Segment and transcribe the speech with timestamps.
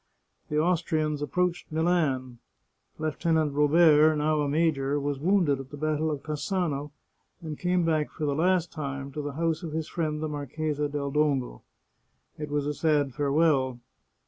[0.49, 2.39] The Austrians approached Milan;
[2.97, 6.89] Lieutenant Robert, now a major, was wounded at the battle of Cassano,
[7.39, 10.89] and came back for the last time to the house of his friend the Marchesa
[10.89, 11.61] del Dongo.
[12.39, 13.79] It was a sad farewell.